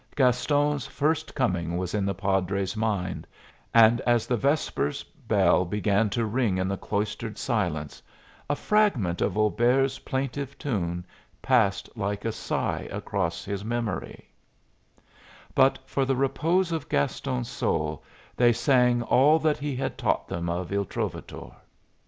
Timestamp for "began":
5.63-6.09